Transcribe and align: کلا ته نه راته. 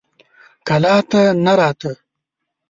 کلا 0.67 0.95
ته 1.09 1.21
نه 1.43 1.53
راته. 1.59 1.91